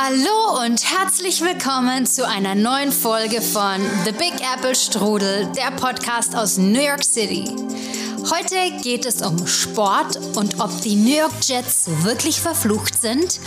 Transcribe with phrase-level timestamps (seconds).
[0.00, 6.36] Hallo und herzlich willkommen zu einer neuen Folge von The Big Apple Strudel, der Podcast
[6.36, 7.44] aus New York City.
[8.30, 13.40] Heute geht es um Sport und ob die New York Jets wirklich verflucht sind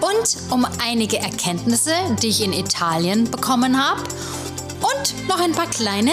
[0.00, 6.12] und um einige Erkenntnisse, die ich in Italien bekommen habe und noch ein paar kleine,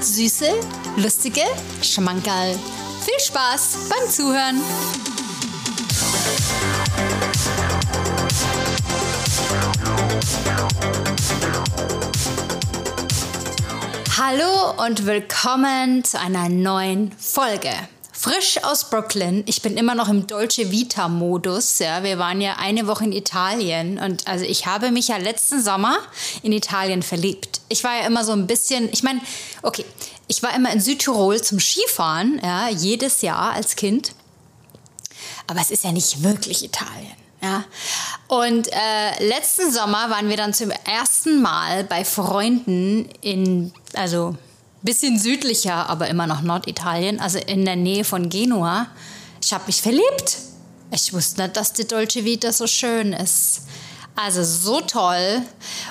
[0.00, 0.48] süße,
[0.96, 1.44] lustige
[1.80, 2.58] Schmankerl.
[3.04, 5.11] Viel Spaß beim Zuhören!
[14.16, 17.70] Hallo und willkommen zu einer neuen Folge.
[18.12, 19.42] Frisch aus Brooklyn.
[19.46, 21.80] Ich bin immer noch im Dolce Vita Modus.
[21.80, 25.60] Ja, wir waren ja eine Woche in Italien und also ich habe mich ja letzten
[25.60, 25.98] Sommer
[26.44, 27.60] in Italien verliebt.
[27.68, 29.20] Ich war ja immer so ein bisschen, ich meine,
[29.62, 29.84] okay,
[30.28, 34.14] ich war immer in Südtirol zum Skifahren, ja, jedes Jahr als Kind.
[35.48, 37.21] Aber es ist ja nicht wirklich Italien.
[37.42, 37.64] Ja.
[38.28, 44.36] Und äh, letzten Sommer waren wir dann zum ersten Mal bei Freunden in, also
[44.82, 48.86] bisschen südlicher, aber immer noch Norditalien, also in der Nähe von Genua.
[49.42, 50.38] Ich habe mich verliebt.
[50.92, 53.62] Ich wusste nicht, dass die Dolce Vita so schön ist.
[54.14, 55.42] Also so toll.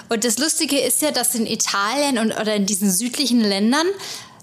[0.09, 3.88] Und das Lustige ist ja, dass in Italien und oder in diesen südlichen Ländern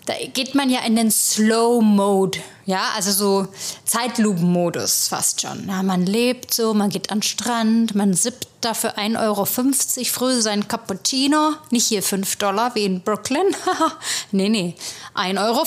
[0.09, 3.49] da geht man ja in den Slow Mode, ja, also so
[3.85, 5.69] Zeitlupenmodus fast schon.
[5.69, 10.41] Ja, man lebt so, man geht an den Strand, man sippt dafür 1,50 Euro früh
[10.41, 13.55] sein Cappuccino, nicht hier 5 Dollar wie in Brooklyn,
[14.33, 14.77] nee, nee,
[15.15, 15.67] 1,50 Euro.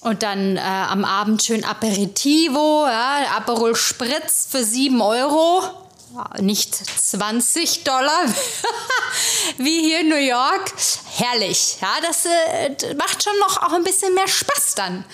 [0.00, 5.62] Und dann äh, am Abend schön Aperitivo, ja, Aperol Spritz für 7 Euro
[6.40, 8.24] nicht 20 Dollar
[9.58, 10.72] wie hier in New York.
[11.16, 11.78] Herrlich.
[11.80, 15.04] Ja, das äh, macht schon noch auch ein bisschen mehr Spaß dann.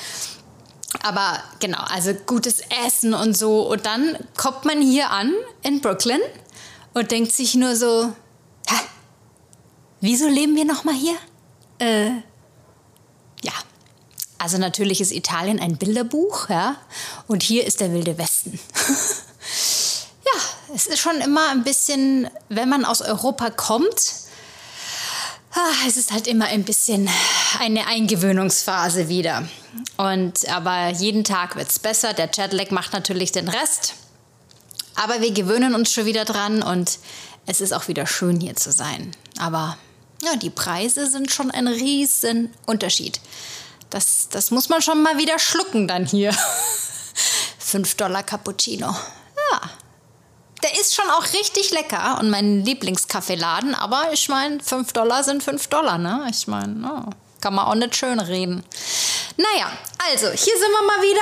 [1.02, 3.68] Aber genau, also gutes Essen und so.
[3.68, 5.32] Und dann kommt man hier an
[5.62, 6.20] in Brooklyn
[6.94, 8.12] und denkt sich nur so,
[8.66, 8.76] hä?
[10.00, 11.16] Wieso leben wir noch mal hier?
[11.78, 12.10] Äh,
[13.42, 13.52] ja.
[14.38, 16.76] Also natürlich ist Italien ein Bilderbuch, ja.
[17.26, 18.58] Und hier ist der wilde Westen.
[20.74, 24.12] es ist schon immer ein bisschen, wenn man aus Europa kommt,
[25.54, 27.08] ah, es ist halt immer ein bisschen
[27.58, 29.48] eine Eingewöhnungsphase wieder.
[29.96, 32.12] Und aber jeden Tag wird es besser.
[32.12, 33.94] Der Jetlag macht natürlich den Rest.
[34.96, 36.98] Aber wir gewöhnen uns schon wieder dran und
[37.46, 39.12] es ist auch wieder schön hier zu sein.
[39.38, 39.78] Aber
[40.22, 43.20] ja, die Preise sind schon ein riesen Unterschied.
[43.90, 46.34] Das, das muss man schon mal wieder schlucken dann hier.
[47.58, 48.94] 5 Dollar Cappuccino.
[49.52, 49.60] Ja,
[50.62, 55.42] der ist schon auch richtig lecker und mein Lieblingskaffeeladen, aber ich meine, 5 Dollar sind
[55.42, 56.26] 5 Dollar, ne?
[56.30, 57.10] Ich meine, oh,
[57.40, 58.62] kann man auch nicht schön reden.
[59.36, 59.72] Naja,
[60.10, 61.20] also, hier sind wir mal wieder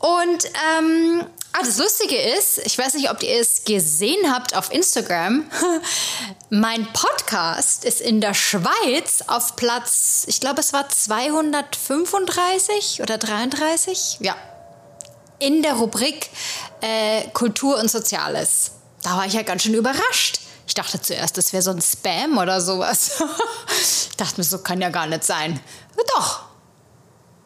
[0.00, 0.44] und
[0.76, 5.44] ähm, Ah, das Lustige ist, ich weiß nicht, ob ihr es gesehen habt auf Instagram.
[6.50, 14.18] mein Podcast ist in der Schweiz auf Platz, ich glaube, es war 235 oder 33.
[14.20, 14.36] Ja,
[15.38, 16.30] in der Rubrik
[16.80, 18.72] äh, Kultur und Soziales.
[19.02, 20.40] Da war ich ja ganz schön überrascht.
[20.66, 23.22] Ich dachte zuerst, das wäre so ein Spam oder sowas.
[24.08, 25.58] ich dachte mir, so kann ja gar nicht sein.
[26.16, 26.42] Doch.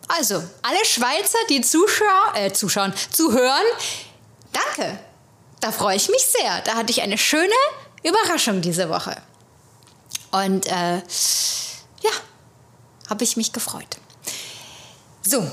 [0.08, 3.64] Also, alle Schweizer, die Zuschauer, äh, zuschauen, zuhören,
[4.52, 4.98] danke.
[5.60, 6.60] Da freue ich mich sehr.
[6.62, 7.54] Da hatte ich eine schöne
[8.02, 9.16] Überraschung diese Woche.
[10.32, 12.10] Und äh, ja,
[13.08, 13.98] habe ich mich gefreut.
[15.22, 15.48] So,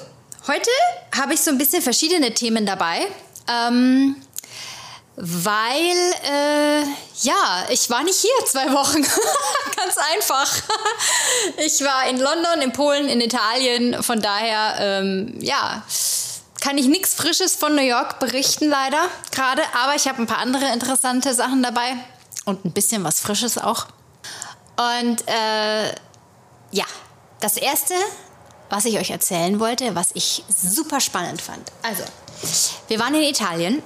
[0.49, 0.71] Heute
[1.15, 3.05] habe ich so ein bisschen verschiedene Themen dabei,
[3.47, 4.15] ähm,
[5.15, 6.81] weil, äh,
[7.21, 9.03] ja, ich war nicht hier zwei Wochen.
[9.75, 10.51] Ganz einfach.
[11.57, 14.01] ich war in London, in Polen, in Italien.
[14.01, 15.83] Von daher, ähm, ja,
[16.61, 19.61] kann ich nichts Frisches von New York berichten, leider gerade.
[19.79, 21.95] Aber ich habe ein paar andere interessante Sachen dabei
[22.45, 23.85] und ein bisschen was Frisches auch.
[24.77, 25.89] Und äh,
[26.71, 26.85] ja,
[27.39, 27.93] das erste
[28.69, 31.71] was ich euch erzählen wollte, was ich super spannend fand.
[31.83, 32.03] Also,
[32.87, 33.81] wir waren in Italien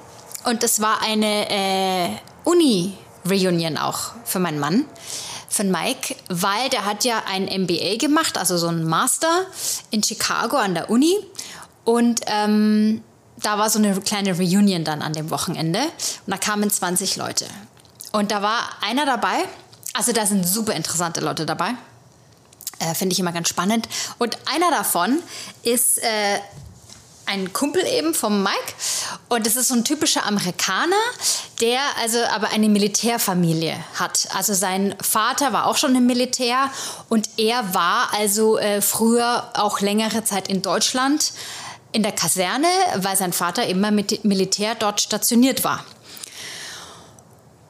[0.45, 2.09] und es war eine äh,
[2.43, 4.85] Uni-Reunion auch für meinen Mann,
[5.49, 9.45] für Mike, weil der hat ja ein MBA gemacht, also so ein Master
[9.91, 11.15] in Chicago an der Uni.
[11.85, 13.03] Und ähm,
[13.37, 17.45] da war so eine kleine Reunion dann an dem Wochenende und da kamen 20 Leute.
[18.11, 19.43] Und da war einer dabei,
[19.93, 21.75] also da sind super interessante Leute dabei.
[22.83, 23.87] Äh, Finde ich immer ganz spannend.
[24.19, 25.21] Und einer davon
[25.63, 26.39] ist äh,
[27.25, 28.73] ein Kumpel eben vom Mike.
[29.29, 30.95] Und das ist so ein typischer Amerikaner,
[31.61, 34.27] der also aber eine Militärfamilie hat.
[34.35, 36.69] Also sein Vater war auch schon im Militär
[37.09, 41.33] und er war also äh, früher auch längere Zeit in Deutschland
[41.91, 45.85] in der Kaserne, weil sein Vater immer mit Militär dort stationiert war.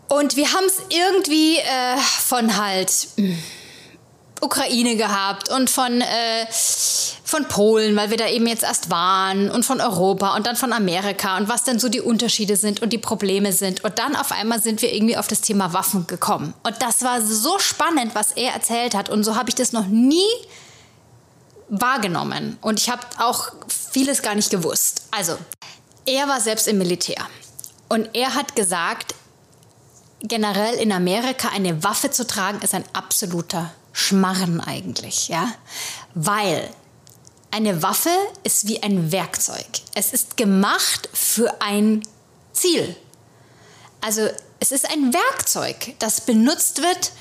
[0.08, 3.44] Und wir haben es irgendwie äh, von halt mh, hm,
[4.44, 6.46] Ukraine gehabt und von, äh,
[7.24, 10.74] von Polen, weil wir da eben jetzt erst waren und von Europa und dann von
[10.74, 13.84] Amerika und was denn so die Unterschiede sind und die Probleme sind.
[13.84, 16.54] Und dann auf einmal sind wir irgendwie auf das Thema Waffen gekommen.
[16.64, 19.10] Und das war so spannend, was er erzählt hat.
[19.10, 20.30] Und so habe ich das noch nie
[21.70, 22.58] wahrgenommen.
[22.62, 25.08] Und ich habe auch vieles gar nicht gewusst.
[25.12, 25.38] Also,
[26.06, 27.26] er war selbst im Militär.
[27.90, 29.16] Und er hat gesagt,
[30.22, 35.54] generell in Amerika eine Waffe zu tragen, ist ein absoluter Schmarren eigentlich, ja?
[36.16, 36.70] Weil
[37.52, 38.10] eine Waffe
[38.44, 39.68] ist wie ein Werkzeug.
[39.94, 42.02] Es ist gemacht für ein
[42.52, 42.96] Ziel.
[44.02, 44.28] Also
[44.60, 47.12] es ist ein Werkzeug, das benutzt wird,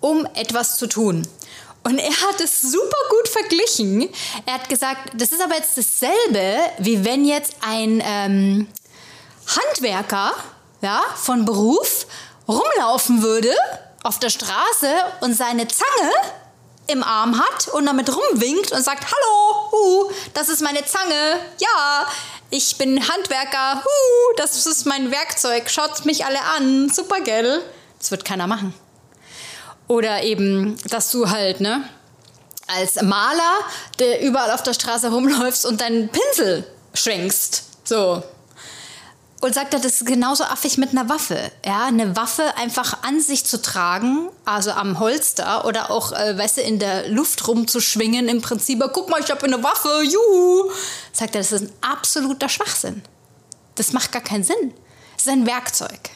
[0.00, 1.26] um etwas zu tun.
[1.84, 4.10] Und er hat es super gut verglichen.
[4.44, 8.68] Er hat gesagt, das ist aber jetzt dasselbe, wie wenn jetzt ein ähm,
[9.46, 10.34] Handwerker
[10.82, 12.06] ja, von Beruf
[12.46, 13.54] rumlaufen würde
[14.08, 14.90] auf der Straße
[15.20, 16.10] und seine Zange
[16.86, 22.06] im Arm hat und damit rumwinkt und sagt, hallo, hu, das ist meine Zange, ja,
[22.48, 27.60] ich bin Handwerker, hu, das ist mein Werkzeug, schaut mich alle an, super, gell?
[27.98, 28.72] Das wird keiner machen.
[29.88, 31.86] Oder eben, dass du halt, ne,
[32.66, 33.58] als Maler,
[33.98, 37.64] der überall auf der Straße rumläufst und deinen Pinsel schwenkst.
[37.84, 38.22] So,
[39.40, 41.52] und sagt er, das ist genauso affig mit einer Waffe.
[41.64, 46.58] Ja, eine Waffe einfach an sich zu tragen, also am Holster oder auch, äh, weißt
[46.58, 50.70] du, in der Luft rumzuschwingen, im Prinzip, guck mal, ich habe eine Waffe, juhu.
[51.12, 53.02] Sagt er, das ist ein absoluter Schwachsinn.
[53.76, 54.74] Das macht gar keinen Sinn.
[55.16, 56.10] Es ist ein Werkzeug.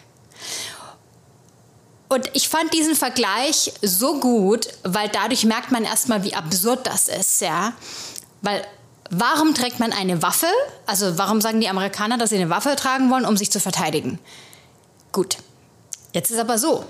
[2.08, 7.08] Und ich fand diesen Vergleich so gut, weil dadurch merkt man erstmal, wie absurd das
[7.08, 7.72] ist, ja.
[8.42, 8.66] Weil
[9.14, 10.46] Warum trägt man eine Waffe?
[10.86, 14.18] Also warum sagen die Amerikaner, dass sie eine Waffe tragen wollen, um sich zu verteidigen?
[15.12, 15.36] Gut,
[16.14, 16.82] jetzt ist aber so,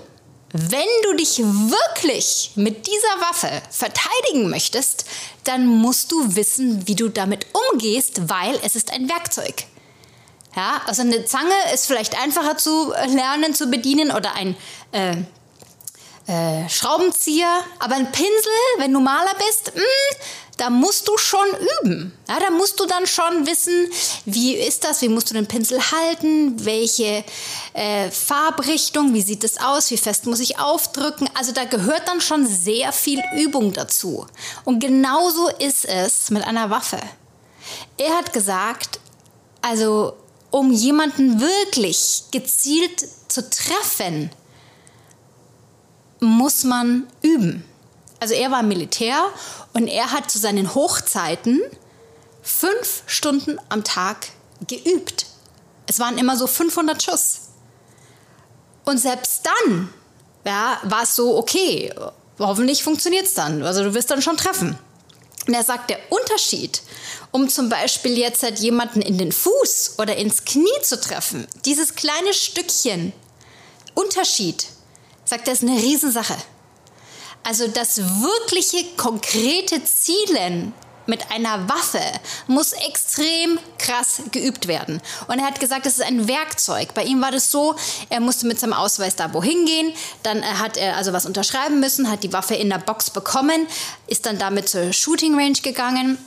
[0.53, 5.03] wenn du dich wirklich mit dieser Waffe verteidigen möchtest,
[5.43, 9.65] dann musst du wissen, wie du damit umgehst, weil es ist ein Werkzeug.
[10.55, 14.55] Ja, also eine Zange ist vielleicht einfacher zu lernen, zu bedienen oder ein
[14.93, 15.17] äh,
[16.27, 18.31] äh, Schraubenzieher, aber ein Pinsel,
[18.77, 20.17] wenn du Maler bist, mh, hm,
[20.57, 21.47] da musst du schon
[21.81, 22.13] üben.
[22.27, 23.87] Ja, da musst du dann schon wissen,
[24.25, 27.23] wie ist das, wie musst du den Pinsel halten, welche
[27.73, 31.29] äh, Farbrichtung, wie sieht es aus, wie fest muss ich aufdrücken.
[31.33, 34.27] Also da gehört dann schon sehr viel Übung dazu.
[34.63, 36.99] Und genauso ist es mit einer Waffe.
[37.97, 38.99] Er hat gesagt,
[39.61, 40.13] also
[40.51, 44.29] um jemanden wirklich gezielt zu treffen,
[46.19, 47.65] muss man üben.
[48.23, 49.17] Also er war Militär
[49.73, 51.61] und er hat zu seinen Hochzeiten
[52.41, 54.27] fünf Stunden am Tag
[54.65, 55.25] geübt.
[55.87, 57.49] Es waren immer so 500 Schuss.
[58.85, 59.93] Und selbst dann
[60.45, 61.93] ja, war es so, okay,
[62.39, 63.61] hoffentlich funktioniert es dann.
[63.61, 64.79] Also du wirst dann schon treffen.
[65.45, 66.81] Und er sagt, der Unterschied,
[67.31, 71.95] um zum Beispiel jetzt halt jemanden in den Fuß oder ins Knie zu treffen, dieses
[71.95, 73.11] kleine Stückchen
[73.95, 74.67] Unterschied,
[75.25, 76.37] sagt er, ist eine Riesensache.
[77.43, 80.73] Also das wirkliche konkrete Zielen
[81.05, 81.99] mit einer Waffe
[82.47, 85.01] muss extrem krass geübt werden.
[85.27, 86.93] Und er hat gesagt, das ist ein Werkzeug.
[86.93, 87.75] Bei ihm war das so,
[88.09, 91.79] er musste mit seinem Ausweis da wohin gehen, dann äh, hat er also was unterschreiben
[91.79, 93.67] müssen, hat die Waffe in der Box bekommen,
[94.07, 96.17] ist dann damit zur Shooting Range gegangen,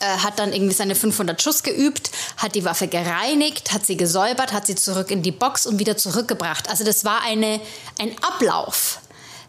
[0.00, 4.54] äh, hat dann irgendwie seine 500 Schuss geübt, hat die Waffe gereinigt, hat sie gesäubert,
[4.54, 6.70] hat sie zurück in die Box und wieder zurückgebracht.
[6.70, 7.60] Also das war eine,
[7.98, 9.00] ein Ablauf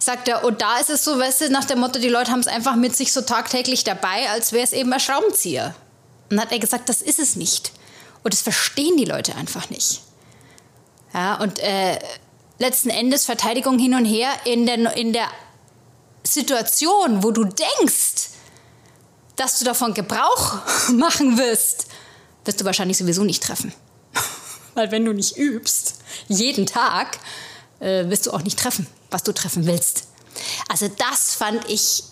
[0.03, 2.39] sagt er, und da ist es so, weißt du, nach dem Motto, die Leute haben
[2.39, 5.75] es einfach mit sich so tagtäglich dabei, als wäre es eben ein Schraubenzieher.
[6.29, 7.71] Und dann hat er gesagt, das ist es nicht.
[8.23, 10.01] Und das verstehen die Leute einfach nicht.
[11.13, 11.99] Ja, und äh,
[12.57, 15.27] letzten Endes Verteidigung hin und her in der, in der
[16.23, 18.29] Situation, wo du denkst,
[19.35, 20.59] dass du davon Gebrauch
[20.93, 21.87] machen wirst,
[22.45, 23.73] wirst du wahrscheinlich sowieso nicht treffen.
[24.73, 25.95] Weil wenn du nicht übst,
[26.27, 27.19] jeden Tag,
[27.81, 30.07] äh, wirst du auch nicht treffen was du treffen willst.
[30.69, 32.03] Also das fand ich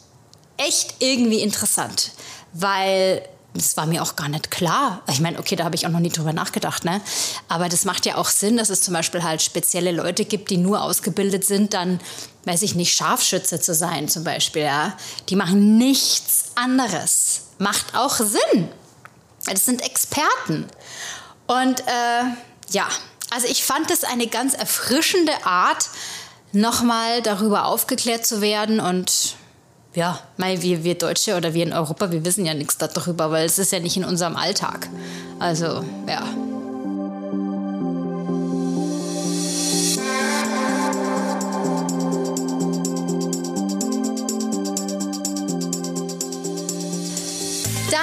[0.57, 2.11] echt irgendwie interessant,
[2.53, 5.01] weil das war mir auch gar nicht klar.
[5.07, 7.01] Ich meine, okay, da habe ich auch noch nie drüber nachgedacht, ne?
[7.47, 10.57] Aber das macht ja auch Sinn, dass es zum Beispiel halt spezielle Leute gibt, die
[10.57, 11.99] nur ausgebildet sind, dann,
[12.45, 14.95] weiß ich nicht, Scharfschütze zu sein zum Beispiel, ja?
[15.29, 17.41] Die machen nichts anderes.
[17.57, 18.69] Macht auch Sinn.
[19.45, 20.67] Das sind Experten.
[21.47, 22.23] Und äh,
[22.69, 22.87] ja,
[23.29, 25.89] also ich fand es eine ganz erfrischende Art,
[26.51, 29.35] nochmal darüber aufgeklärt zu werden und
[29.95, 33.45] ja, weil wir, wir Deutsche oder wir in Europa, wir wissen ja nichts darüber, weil
[33.45, 34.87] es ist ja nicht in unserem Alltag.
[35.39, 36.23] Also, ja.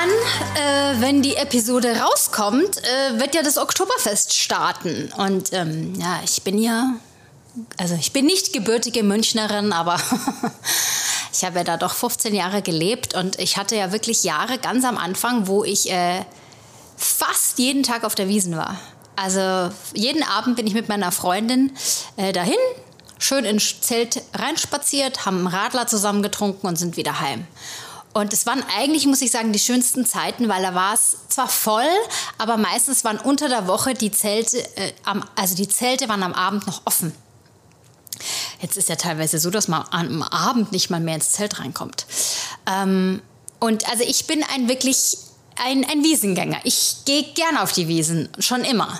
[0.04, 5.12] Äh, wenn die Episode rauskommt, äh, wird ja das Oktoberfest starten.
[5.16, 6.94] Und ähm, ja, ich bin ja,
[7.78, 10.00] also ich bin nicht gebürtige Münchnerin, aber
[11.32, 14.84] ich habe ja da doch 15 Jahre gelebt und ich hatte ja wirklich Jahre ganz
[14.84, 16.24] am Anfang, wo ich äh,
[16.96, 18.78] fast jeden Tag auf der Wiesen war.
[19.16, 21.72] Also jeden Abend bin ich mit meiner Freundin
[22.16, 22.54] äh, dahin,
[23.18, 27.46] schön ins Zelt reinspaziert, haben einen Radler zusammen getrunken und sind wieder heim.
[28.16, 31.48] Und es waren eigentlich, muss ich sagen, die schönsten Zeiten, weil da war es zwar
[31.48, 31.84] voll,
[32.38, 36.32] aber meistens waren unter der Woche die Zelte, äh, am, also die Zelte waren am
[36.32, 37.14] Abend noch offen.
[38.62, 42.06] Jetzt ist ja teilweise so, dass man am Abend nicht mal mehr ins Zelt reinkommt.
[42.64, 43.20] Ähm,
[43.60, 45.18] und also ich bin ein wirklich
[45.62, 46.60] ein, ein Wiesengänger.
[46.64, 48.98] Ich gehe gerne auf die Wiesen, schon immer.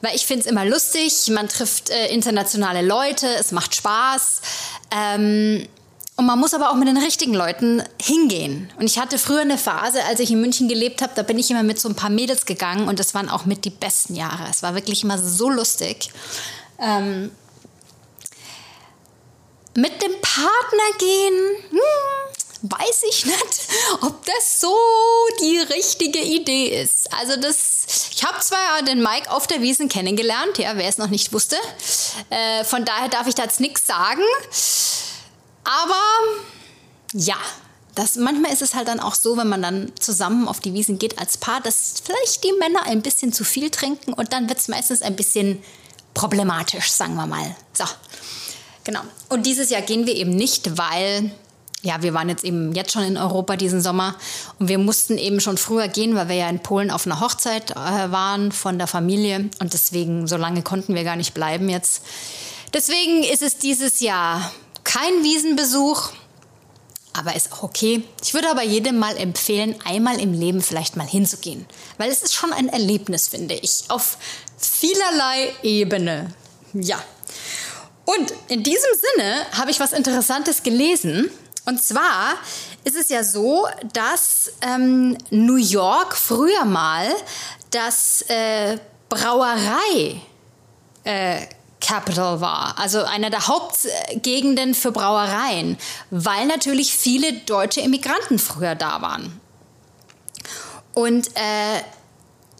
[0.00, 4.42] Weil ich finde es immer lustig, man trifft äh, internationale Leute, es macht Spaß.
[4.92, 5.66] Ähm,
[6.16, 8.70] und man muss aber auch mit den richtigen Leuten hingehen.
[8.78, 11.50] Und ich hatte früher eine Phase, als ich in München gelebt habe, da bin ich
[11.50, 14.46] immer mit so ein paar Mädels gegangen und das waren auch mit die besten Jahre.
[14.48, 16.10] Es war wirklich immer so lustig.
[16.78, 17.32] Ähm,
[19.76, 21.34] mit dem Partner gehen,
[21.70, 23.68] hm, weiß ich nicht,
[24.02, 24.74] ob das so
[25.40, 27.12] die richtige Idee ist.
[27.12, 31.08] Also das, ich habe zwar den Mike auf der Wiesen kennengelernt, ja, wer es noch
[31.08, 31.56] nicht wusste.
[32.30, 34.22] Äh, von daher darf ich da jetzt nichts sagen.
[35.64, 35.94] Aber
[37.12, 37.36] ja,
[37.94, 40.98] das, manchmal ist es halt dann auch so, wenn man dann zusammen auf die Wiesen
[40.98, 44.58] geht als Paar, dass vielleicht die Männer ein bisschen zu viel trinken und dann wird
[44.58, 45.62] es meistens ein bisschen
[46.12, 47.54] problematisch, sagen wir mal.
[47.72, 47.84] So,
[48.82, 49.00] genau.
[49.28, 51.30] Und dieses Jahr gehen wir eben nicht, weil
[51.82, 54.16] ja, wir waren jetzt eben jetzt schon in Europa diesen Sommer
[54.58, 57.72] und wir mussten eben schon früher gehen, weil wir ja in Polen auf einer Hochzeit
[57.72, 62.02] äh, waren von der Familie und deswegen so lange konnten wir gar nicht bleiben jetzt.
[62.72, 64.50] Deswegen ist es dieses Jahr
[64.84, 66.12] kein Wiesenbesuch,
[67.12, 68.04] aber ist auch okay.
[68.22, 72.34] Ich würde aber jedem mal empfehlen, einmal im Leben vielleicht mal hinzugehen, weil es ist
[72.34, 74.18] schon ein Erlebnis, finde ich, auf
[74.58, 76.34] vielerlei Ebene.
[76.72, 77.02] Ja.
[78.04, 81.30] Und in diesem Sinne habe ich was Interessantes gelesen.
[81.64, 82.34] Und zwar
[82.84, 87.08] ist es ja so, dass ähm, New York früher mal
[87.70, 88.76] das äh,
[89.08, 90.20] Brauerei
[91.04, 91.46] äh,
[91.84, 95.76] Capital war, also einer der Hauptgegenden für Brauereien,
[96.10, 99.38] weil natürlich viele deutsche Immigranten früher da waren.
[100.94, 101.82] Und äh,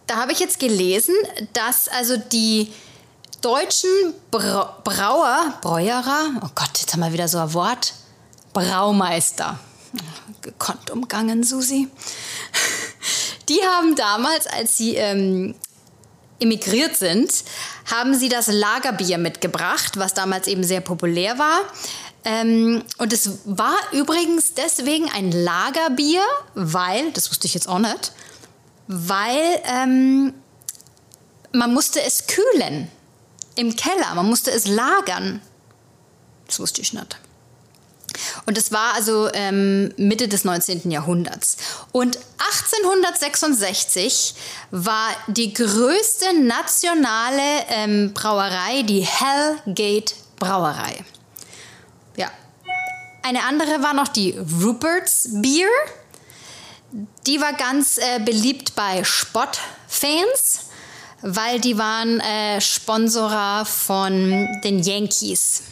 [0.06, 1.14] da habe ich jetzt gelesen,
[1.54, 2.70] dass also die
[3.40, 3.88] deutschen
[4.30, 7.94] Bra Brauer, Breuerer, oh Gott, jetzt haben wir wieder so ein Wort,
[8.52, 9.58] Braumeister,
[10.42, 11.88] gekonnt umgangen, Susi,
[13.48, 15.54] die haben damals, als sie ähm,
[16.44, 17.44] emigriert sind,
[17.90, 21.60] haben sie das Lagerbier mitgebracht, was damals eben sehr populär war.
[22.24, 26.22] Ähm, und es war übrigens deswegen ein Lagerbier,
[26.54, 28.12] weil, das wusste ich jetzt auch nicht,
[28.86, 30.34] weil ähm,
[31.52, 32.88] man musste es kühlen
[33.56, 35.40] im Keller, man musste es lagern.
[36.46, 37.18] Das wusste ich nicht.
[38.46, 40.90] Und es war also ähm, Mitte des 19.
[40.90, 41.56] Jahrhunderts.
[41.92, 42.18] Und
[42.62, 44.34] 1866
[44.70, 51.04] war die größte nationale ähm, Brauerei die Hellgate Brauerei.
[52.16, 52.30] Ja.
[53.22, 55.68] Eine andere war noch die Rupert's Beer.
[57.26, 60.66] Die war ganz äh, beliebt bei Sportfans,
[61.22, 65.62] weil die waren äh, Sponsorer von den Yankees.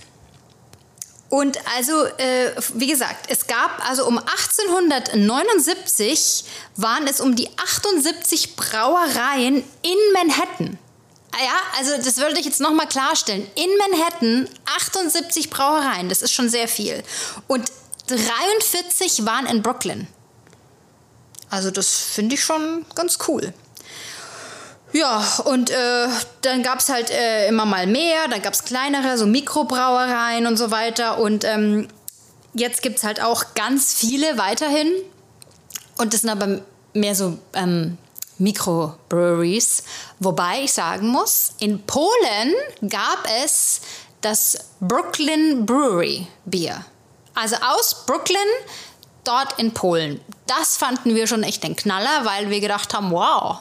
[1.33, 6.45] Und also, äh, wie gesagt, es gab also um 1879
[6.77, 10.79] waren es um die 78 Brauereien in Manhattan.
[11.31, 13.47] Ah ja, also das wollte ich jetzt nochmal klarstellen.
[13.55, 14.47] In Manhattan
[14.77, 17.03] 78 Brauereien, das ist schon sehr viel.
[17.47, 17.73] Und
[18.09, 20.09] 43 waren in Brooklyn.
[21.49, 23.55] Also das finde ich schon ganz cool.
[24.93, 26.09] Ja, und äh,
[26.43, 30.57] dann gab es halt äh, immer mal mehr, dann gab es kleinere, so Mikrobrauereien und
[30.59, 31.19] so weiter.
[31.19, 31.89] Und ähm,
[32.53, 34.93] jetzt gibt es halt auch ganz viele weiterhin.
[35.97, 36.61] Und das sind aber
[36.93, 37.97] mehr so ähm,
[38.39, 39.85] Mikrobreweries.
[40.19, 42.55] Wobei ich sagen muss, in Polen
[42.89, 43.81] gab es
[44.21, 46.85] das Brooklyn Brewery Bier.
[47.35, 48.39] Also aus Brooklyn,
[49.25, 50.21] dort in Polen.
[50.47, 53.61] Das fanden wir schon echt ein Knaller, weil wir gedacht haben, wow,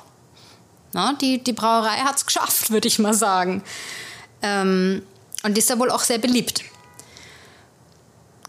[0.94, 3.64] na, die, die Brauerei hat es geschafft, würde ich mal sagen.
[4.42, 5.02] Ähm,
[5.44, 6.64] und ist ja wohl auch sehr beliebt.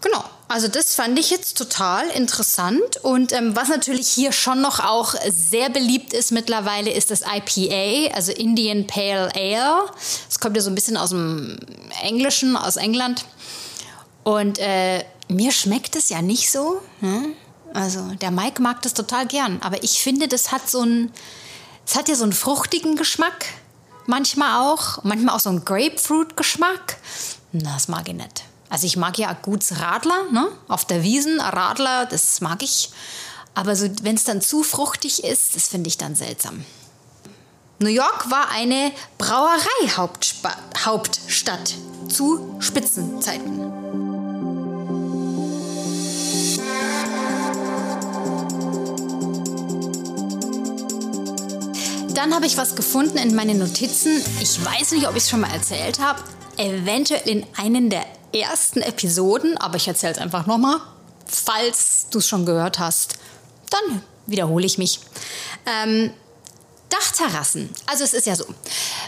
[0.01, 2.99] Genau, also das fand ich jetzt total interessant.
[3.03, 8.15] Und ähm, was natürlich hier schon noch auch sehr beliebt ist mittlerweile, ist das IPA,
[8.15, 9.89] also Indian Pale Ale.
[10.29, 11.59] Das kommt ja so ein bisschen aus dem
[12.03, 13.25] Englischen, aus England.
[14.25, 16.83] Und äh, mir schmeckt es ja nicht so.
[17.01, 17.31] Ne?
[17.73, 19.61] Also der Mike mag das total gern.
[19.63, 21.13] Aber ich finde, das hat so einen,
[21.87, 23.47] es hat ja so einen fruchtigen Geschmack.
[24.07, 25.05] Manchmal auch.
[25.05, 26.97] Manchmal auch so einen Grapefruit-Geschmack.
[27.53, 28.45] Das mag ich nicht.
[28.69, 30.49] Also ich mag ja gutes Radler, ne?
[30.69, 32.91] Auf der Wiesen, Radler, das mag ich.
[33.55, 36.65] Aber so, wenn es dann zu fruchtig ist, das finde ich dann seltsam.
[37.81, 41.75] New York war eine Brauerei-Hauptstadt
[42.09, 43.72] zu Spitzenzeiten.
[52.23, 54.25] Dann habe ich was gefunden in meinen Notizen.
[54.41, 56.23] Ich weiß nicht, ob ich es schon mal erzählt habe.
[56.57, 60.77] Eventuell in einen der ersten Episoden, aber ich erzähle es einfach nochmal.
[61.27, 63.17] Falls du es schon gehört hast,
[63.71, 65.01] dann wiederhole ich mich.
[65.67, 66.13] Ähm,
[66.91, 67.71] Dachterrassen.
[67.87, 68.45] Also es ist ja so,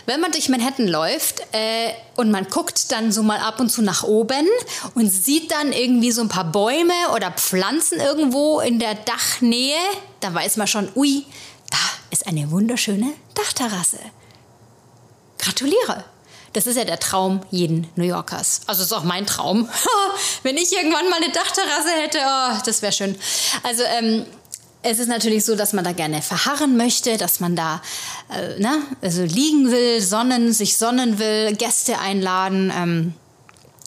[0.06, 3.83] wenn man durch Manhattan läuft äh, und man guckt dann so mal ab und zu
[3.83, 4.49] nach oben
[4.97, 9.76] und sieht dann irgendwie so ein paar Bäume oder Pflanzen irgendwo in der Dachnähe,
[10.18, 11.26] da weiß man schon, ui,
[12.14, 13.99] ist eine wunderschöne Dachterrasse.
[15.38, 16.04] Gratuliere.
[16.52, 18.61] Das ist ja der Traum jeden New Yorkers.
[18.68, 19.68] Also ist auch mein Traum.
[20.44, 23.18] Wenn ich irgendwann mal eine Dachterrasse hätte, oh, das wäre schön.
[23.64, 24.25] Also ähm,
[24.83, 27.83] es ist natürlich so, dass man da gerne verharren möchte, dass man da
[28.30, 32.73] äh, ne, also liegen will, sonnen, sich sonnen will, Gäste einladen.
[32.73, 33.14] Ähm,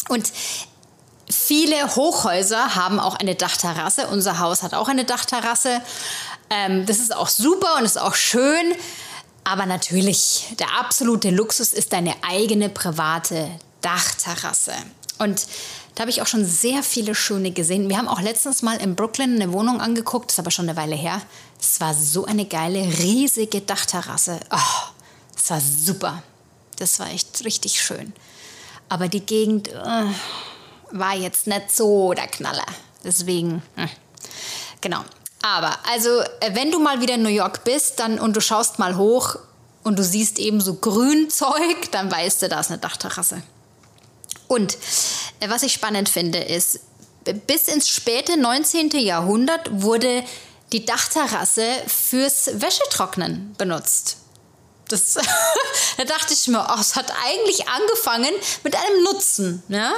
[0.10, 0.29] und
[1.29, 4.07] viele Hochhäuser haben auch eine Dachterrasse.
[4.07, 5.81] Unser Haus hat auch eine Dachterrasse.
[6.50, 8.74] Ähm, das ist auch super und ist auch schön.
[9.44, 13.50] Aber natürlich, der absolute Luxus ist deine eigene private
[13.82, 14.74] Dachterrasse.
[15.20, 15.48] Und
[15.96, 17.89] da habe ich auch schon sehr viele schöne gesehen.
[17.89, 20.96] Wir haben auch letztens mal in Brooklyn eine Wohnung angeguckt, ist aber schon eine Weile
[20.96, 21.22] her.
[21.60, 24.39] Es war so eine geile, riesige Dachterrasse.
[24.51, 24.92] Oh,
[25.34, 26.24] das war super.
[26.77, 28.13] Das war echt richtig schön.
[28.89, 30.12] Aber die Gegend uh,
[30.91, 32.65] war jetzt nicht so der Knaller.
[33.04, 33.89] Deswegen, hm.
[34.82, 35.04] genau.
[35.41, 38.80] Aber, also, äh, wenn du mal wieder in New York bist dann, und du schaust
[38.80, 39.38] mal hoch
[39.84, 41.52] und du siehst eben so Grünzeug,
[41.91, 43.41] dann weißt du, da ist eine Dachterrasse.
[44.47, 44.78] Und
[45.39, 46.80] äh, was ich spannend finde, ist,
[47.45, 48.89] bis ins späte 19.
[48.91, 50.23] Jahrhundert wurde
[50.71, 54.17] die Dachterrasse fürs Wäschetrocknen benutzt.
[54.89, 55.13] Das,
[55.97, 58.32] da dachte ich mir, oh, es hat eigentlich angefangen
[58.63, 59.63] mit einem Nutzen.
[59.67, 59.93] Ja?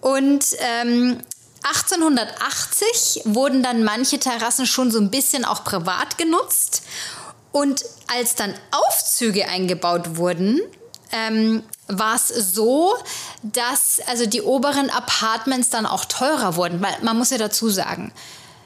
[0.00, 1.20] Und ähm,
[1.62, 6.82] 1880 wurden dann manche Terrassen schon so ein bisschen auch privat genutzt.
[7.52, 10.60] Und als dann Aufzüge eingebaut wurden,
[11.12, 12.94] ähm, war es so,
[13.42, 16.80] dass also die oberen Apartments dann auch teurer wurden.
[16.80, 18.12] Weil man muss ja dazu sagen,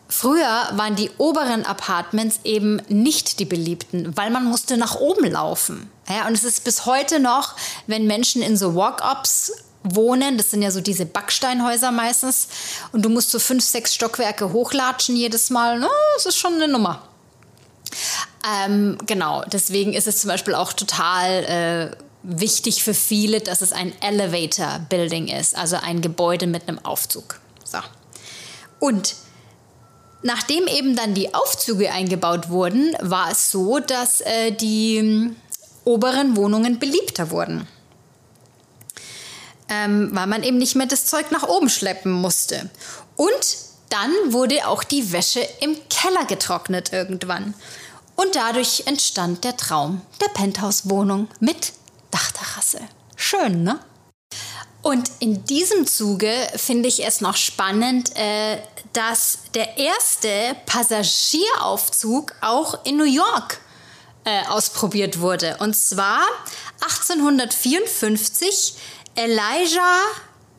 [0.06, 5.90] Früher waren die oberen Apartments eben nicht die beliebten, weil man musste nach oben laufen.
[6.08, 9.52] Ja, und es ist bis heute noch, wenn Menschen in so Walk-ups
[9.84, 12.48] wohnen, das sind ja so diese Backsteinhäuser meistens,
[12.92, 16.68] und du musst so fünf, sechs Stockwerke hochlatschen jedes Mal, no, das ist schon eine
[16.68, 17.02] Nummer.
[18.46, 23.72] Ähm, genau, deswegen ist es zum Beispiel auch total äh, wichtig für viele, dass es
[23.72, 27.40] ein Elevator Building ist, also ein Gebäude mit einem Aufzug.
[27.64, 27.78] So.
[28.80, 29.14] Und
[30.22, 35.30] nachdem eben dann die Aufzüge eingebaut wurden, war es so, dass äh, die
[35.84, 37.68] oberen Wohnungen beliebter wurden.
[39.74, 42.70] Ähm, weil man eben nicht mehr das Zeug nach oben schleppen musste.
[43.16, 43.56] Und
[43.90, 47.54] dann wurde auch die Wäsche im Keller getrocknet irgendwann.
[48.16, 51.72] Und dadurch entstand der Traum der Penthouse-Wohnung mit
[52.10, 52.80] Dachterrasse.
[53.16, 53.80] Schön, ne?
[54.82, 58.58] Und in diesem Zuge finde ich es noch spannend, äh,
[58.92, 63.60] dass der erste Passagieraufzug auch in New York
[64.24, 65.56] äh, ausprobiert wurde.
[65.58, 66.20] Und zwar
[66.82, 68.74] 1854
[69.16, 70.00] Elijah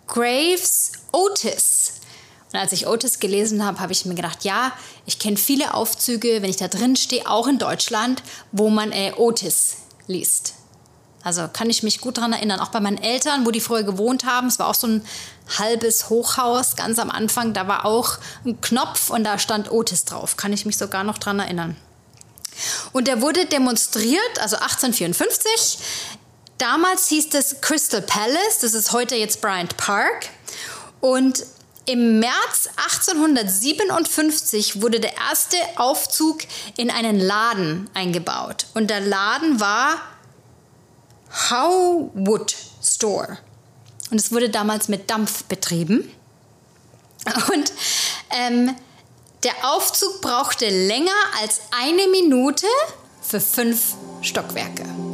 [0.07, 1.93] Graves Otis.
[2.53, 4.71] Und als ich Otis gelesen habe, habe ich mir gedacht, ja,
[5.05, 9.11] ich kenne viele Aufzüge, wenn ich da drin stehe, auch in Deutschland, wo man äh,
[9.17, 10.53] Otis liest.
[11.21, 12.59] Also kann ich mich gut daran erinnern.
[12.61, 14.47] Auch bei meinen Eltern, wo die früher gewohnt haben.
[14.47, 15.05] Es war auch so ein
[15.57, 17.53] halbes Hochhaus ganz am Anfang.
[17.53, 20.37] Da war auch ein Knopf und da stand Otis drauf.
[20.37, 21.75] Kann ich mich sogar noch daran erinnern.
[22.93, 25.79] Und der wurde demonstriert, also 1854.
[26.57, 28.59] Damals hieß es Crystal Palace.
[28.61, 30.29] Das ist heute jetzt Bryant Park.
[31.01, 31.45] Und
[31.85, 36.39] im März 1857 wurde der erste Aufzug
[36.77, 38.67] in einen Laden eingebaut.
[38.73, 40.01] Und der Laden war
[41.51, 43.37] Howwood Store.
[44.09, 46.11] Und es wurde damals mit Dampf betrieben.
[47.53, 47.73] Und
[48.31, 48.75] ähm,
[49.43, 52.67] der Aufzug brauchte länger als eine Minute
[53.21, 55.04] für fünf Stockwerke.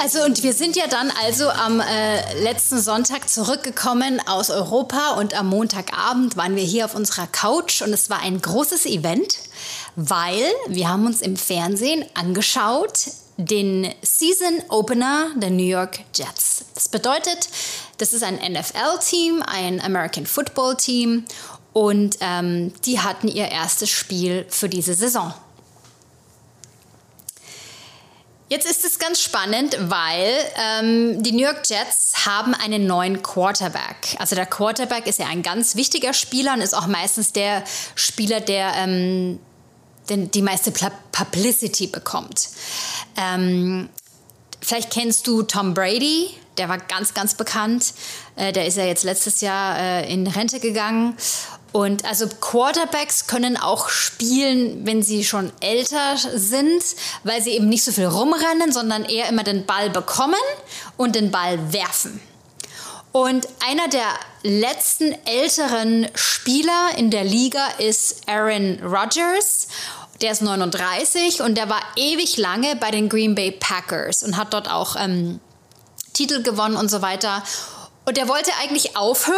[0.00, 5.38] Also und wir sind ja dann also am äh, letzten Sonntag zurückgekommen aus Europa und
[5.38, 9.38] am Montagabend waren wir hier auf unserer Couch und es war ein großes Event,
[9.94, 13.06] weil wir haben uns im Fernsehen angeschaut
[13.38, 16.64] den Season Opener der New York Jets.
[16.74, 17.48] Das bedeutet,
[17.98, 21.24] das ist ein NFL-Team, ein American Football Team
[21.72, 25.34] und ähm, die hatten ihr erstes Spiel für diese Saison.
[28.48, 34.16] Jetzt ist es ganz spannend, weil ähm, die New York Jets haben einen neuen Quarterback.
[34.18, 37.64] Also der Quarterback ist ja ein ganz wichtiger Spieler und ist auch meistens der
[37.96, 39.40] Spieler, der ähm,
[40.08, 40.72] den, die meiste
[41.10, 42.48] Publicity bekommt.
[43.16, 43.88] Ähm,
[44.60, 47.94] vielleicht kennst du Tom Brady, der war ganz, ganz bekannt.
[48.36, 51.16] Äh, der ist ja jetzt letztes Jahr äh, in Rente gegangen.
[51.76, 56.82] Und also Quarterbacks können auch spielen, wenn sie schon älter sind,
[57.22, 60.40] weil sie eben nicht so viel rumrennen, sondern eher immer den Ball bekommen
[60.96, 62.18] und den Ball werfen.
[63.12, 64.08] Und einer der
[64.42, 69.68] letzten älteren Spieler in der Liga ist Aaron Rodgers.
[70.22, 74.54] Der ist 39 und der war ewig lange bei den Green Bay Packers und hat
[74.54, 75.40] dort auch ähm,
[76.14, 77.42] Titel gewonnen und so weiter.
[78.06, 79.36] Und der wollte eigentlich aufhören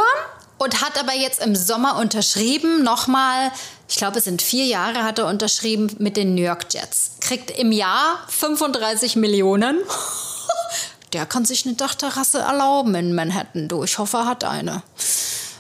[0.59, 3.51] und hat aber jetzt im Sommer unterschrieben, nochmal,
[3.88, 7.12] ich glaube, es sind vier Jahre hat er unterschrieben mit den New York Jets.
[7.21, 9.79] Kriegt im Jahr 35 Millionen.
[11.12, 13.68] Der kann sich eine Dachterrasse erlauben in Manhattan.
[13.68, 14.83] Du, ich hoffe, er hat eine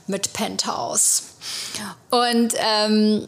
[0.06, 1.22] mit Penthouse.
[2.10, 3.26] Und ähm,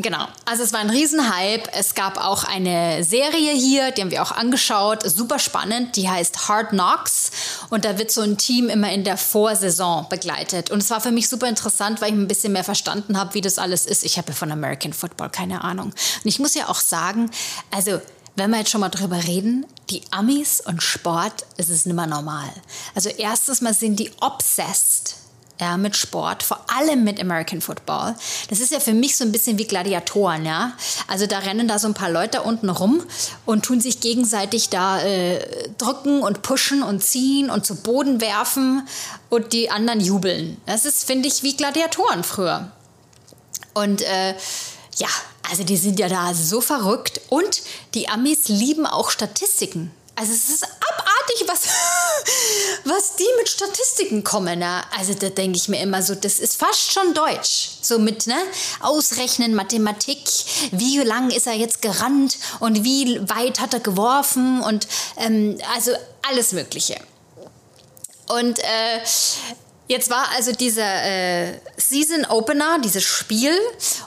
[0.00, 1.72] Genau, also es war ein Riesenhype.
[1.72, 6.48] Es gab auch eine Serie hier, die haben wir auch angeschaut, super spannend, die heißt
[6.48, 7.32] Hard Knocks
[7.70, 10.70] und da wird so ein Team immer in der Vorsaison begleitet.
[10.70, 13.40] Und es war für mich super interessant, weil ich ein bisschen mehr verstanden habe, wie
[13.40, 14.04] das alles ist.
[14.04, 15.86] Ich habe von American Football keine Ahnung.
[15.86, 17.28] Und ich muss ja auch sagen,
[17.72, 18.00] also
[18.36, 22.06] wenn wir jetzt schon mal drüber reden, die Amis und Sport, ist es nicht mehr
[22.06, 22.50] normal.
[22.94, 25.16] Also erstens mal sind die obsessed
[25.60, 28.14] ja, mit Sport, vor allem mit American Football.
[28.48, 30.72] Das ist ja für mich so ein bisschen wie Gladiatoren, ja.
[31.08, 33.02] Also da rennen da so ein paar Leute unten rum
[33.44, 38.86] und tun sich gegenseitig da äh, drücken und pushen und ziehen und zu Boden werfen
[39.30, 40.60] und die anderen jubeln.
[40.66, 42.70] Das ist, finde ich, wie Gladiatoren früher.
[43.74, 44.34] Und äh,
[44.96, 45.08] ja,
[45.50, 47.62] also die sind ja da so verrückt und
[47.94, 49.90] die Amis lieben auch Statistiken.
[50.14, 51.68] Also es ist abartig, was,
[52.84, 54.60] was die mit Statistiken kommen.
[54.60, 54.82] Ne?
[54.96, 57.70] Also da denke ich mir immer so, das ist fast schon Deutsch.
[57.82, 58.36] So mit ne?
[58.80, 60.18] Ausrechnen, Mathematik,
[60.72, 64.86] wie lang ist er jetzt gerannt und wie weit hat er geworfen und
[65.16, 65.92] ähm, also
[66.28, 66.96] alles Mögliche.
[68.28, 69.00] Und äh,
[69.88, 73.52] Jetzt war also dieser äh, Season Opener, dieses Spiel,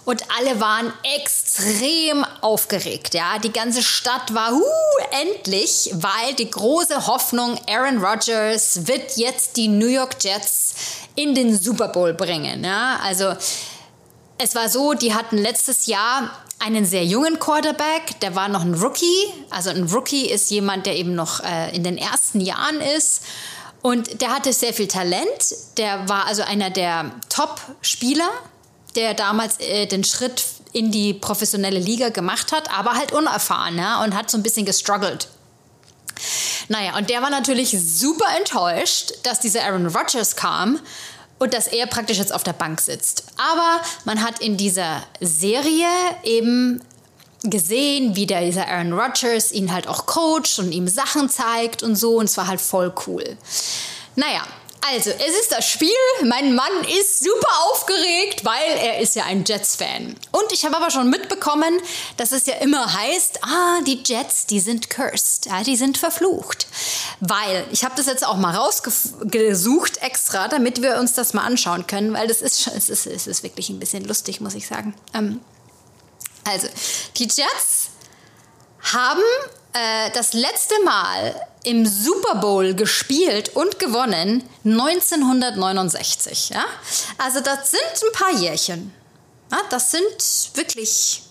[0.06, 3.16] und alle waren extrem aufgeregt.
[3.16, 4.64] Ja, die ganze Stadt war uh,
[5.24, 10.76] endlich, weil die große Hoffnung Aaron Rodgers wird jetzt die New York Jets
[11.16, 12.64] in den Super Bowl bringen.
[12.64, 13.34] Ja, also
[14.38, 18.76] es war so, die hatten letztes Jahr einen sehr jungen Quarterback, der war noch ein
[18.76, 19.34] Rookie.
[19.50, 23.24] Also ein Rookie ist jemand, der eben noch äh, in den ersten Jahren ist.
[23.82, 25.56] Und der hatte sehr viel Talent.
[25.78, 28.30] Der war also einer der Top-Spieler,
[28.96, 34.04] der damals äh, den Schritt in die professionelle Liga gemacht hat, aber halt unerfahren ja,
[34.04, 35.28] und hat so ein bisschen gestruggelt.
[36.70, 40.80] Naja, und der war natürlich super enttäuscht, dass dieser Aaron Rodgers kam
[41.40, 43.26] und dass er praktisch jetzt auf der Bank sitzt.
[43.38, 45.88] Aber man hat in dieser Serie
[46.24, 46.82] eben
[47.44, 51.96] gesehen, wie der, dieser Aaron Rodgers ihn halt auch coacht und ihm Sachen zeigt und
[51.96, 52.18] so.
[52.18, 53.38] Und es war halt voll cool.
[54.16, 54.46] Naja,
[54.90, 55.90] also, es ist das Spiel.
[56.26, 60.16] Mein Mann ist super aufgeregt, weil er ist ja ein Jets-Fan.
[60.32, 61.80] Und ich habe aber schon mitbekommen,
[62.18, 66.66] dass es ja immer heißt, ah, die Jets, die sind cursed, ja, die sind verflucht.
[67.20, 71.86] Weil, ich habe das jetzt auch mal rausgesucht extra, damit wir uns das mal anschauen
[71.86, 74.96] können, weil das ist, es ist, es ist wirklich ein bisschen lustig, muss ich sagen.
[75.14, 75.42] Ähm,
[76.44, 76.68] also,
[77.18, 77.90] die Jets
[78.94, 79.22] haben
[79.74, 86.50] äh, das letzte Mal im Super Bowl gespielt und gewonnen 1969.
[86.50, 86.66] Ja?
[87.18, 88.94] Also das sind ein paar Jährchen.
[89.52, 89.60] Ja?
[89.70, 91.24] Das sind wirklich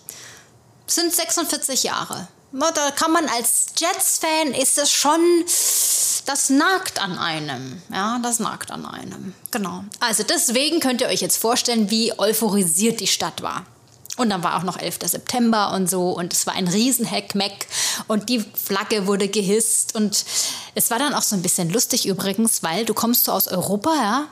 [0.87, 2.27] sind 46 Jahre.
[2.51, 5.21] Da kann man als Jets-Fan ist es schon,
[6.25, 7.81] das nagt an einem.
[7.91, 9.33] Ja, das nagt an einem.
[9.51, 9.85] Genau.
[10.01, 13.65] Also deswegen könnt ihr euch jetzt vorstellen, wie euphorisiert die Stadt war.
[14.17, 14.99] Und dann war auch noch 11.
[15.05, 17.65] September und so und es war ein riesen Heckmeck
[18.07, 20.25] und die Flagge wurde gehisst und
[20.75, 23.93] es war dann auch so ein bisschen lustig übrigens, weil du kommst so aus Europa,
[23.95, 24.27] ja,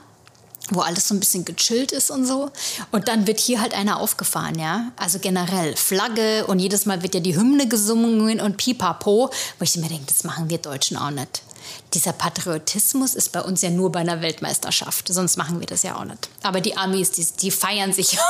[0.72, 2.52] wo alles so ein bisschen gechillt ist und so.
[2.92, 4.92] Und dann wird hier halt einer aufgefahren, ja.
[4.98, 9.78] Also generell Flagge und jedes Mal wird ja die Hymne gesungen und pipapo, wo ich
[9.78, 11.42] mir denke, das machen wir Deutschen auch nicht.
[11.94, 15.96] Dieser Patriotismus ist bei uns ja nur bei einer Weltmeisterschaft, sonst machen wir das ja
[15.96, 16.30] auch nicht.
[16.44, 18.18] Aber die Amis, die, die feiern sich.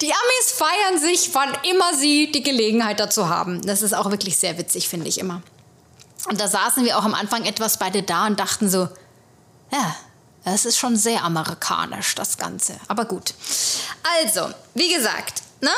[0.00, 3.64] die Amis feiern sich, wann immer sie die Gelegenheit dazu haben.
[3.66, 5.42] Das ist auch wirklich sehr witzig, finde ich immer.
[6.28, 8.88] Und da saßen wir auch am Anfang etwas beide da und dachten so,
[9.72, 9.96] ja,
[10.44, 12.78] es ist schon sehr amerikanisch, das Ganze.
[12.88, 13.34] Aber gut.
[14.20, 15.70] Also, wie gesagt, ne?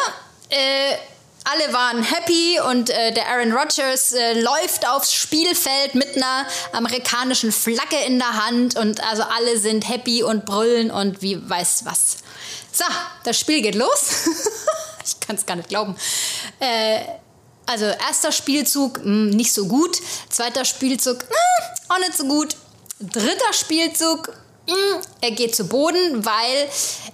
[0.51, 0.97] Äh,
[1.45, 7.53] alle waren happy und äh, der Aaron Rodgers äh, läuft aufs Spielfeld mit einer amerikanischen
[7.53, 12.19] Flagge in der Hand und also alle sind happy und brüllen und wie weiß was.
[12.79, 12.85] So,
[13.25, 14.13] das Spiel geht los.
[15.05, 15.97] ich kann es gar nicht glauben.
[16.61, 17.01] Äh,
[17.67, 22.25] also erster Spielzug mh, hm, nicht so gut, zweiter Spielzug mh, hm, auch nicht so
[22.27, 22.55] gut,
[23.01, 24.29] dritter Spielzug
[24.69, 26.69] hm, er geht zu Boden, weil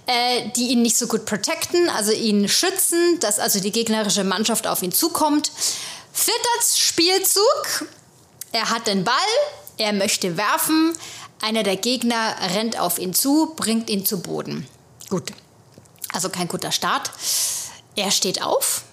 [0.05, 4.67] äh, die ihn nicht so gut protecten, also ihn schützen, dass also die gegnerische Mannschaft
[4.67, 5.51] auf ihn zukommt.
[6.13, 7.87] Vierter Spielzug,
[8.51, 9.15] er hat den Ball,
[9.77, 10.93] er möchte werfen,
[11.41, 14.67] einer der Gegner rennt auf ihn zu, bringt ihn zu Boden.
[15.09, 15.31] Gut,
[16.15, 17.11] also kein guter Start.
[17.95, 18.83] Er steht auf,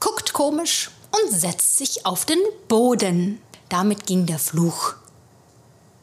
[0.00, 3.40] guckt komisch und setzt sich auf den Boden.
[3.68, 4.94] Damit ging der Fluch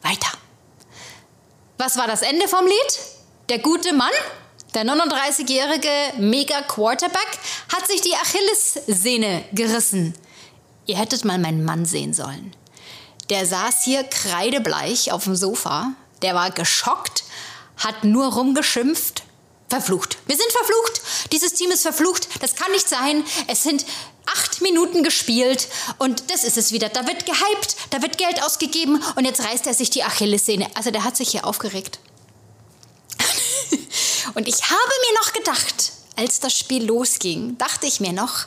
[0.02, 0.38] weiter.
[1.78, 3.00] Was war das Ende vom Lied?
[3.48, 4.12] Der gute Mann,
[4.74, 7.38] der 39-jährige Mega-Quarterback,
[7.74, 10.14] hat sich die Achillessehne gerissen.
[10.86, 12.54] Ihr hättet mal meinen Mann sehen sollen.
[13.30, 17.24] Der saß hier kreidebleich auf dem Sofa, der war geschockt,
[17.76, 19.24] hat nur rumgeschimpft.
[19.74, 20.18] Verflucht.
[20.26, 21.00] Wir sind verflucht.
[21.32, 22.28] Dieses Team ist verflucht.
[22.40, 23.24] Das kann nicht sein.
[23.48, 23.84] Es sind
[24.26, 25.66] acht Minuten gespielt
[25.98, 26.90] und das ist es wieder.
[26.90, 30.68] Da wird gehypt, da wird Geld ausgegeben und jetzt reißt er sich die Achillessehne.
[30.74, 31.98] Also der hat sich hier aufgeregt.
[34.36, 38.46] und ich habe mir noch gedacht, als das Spiel losging, dachte ich mir noch,